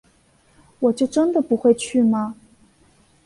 [0.79, 2.35] 我就真的不会去吗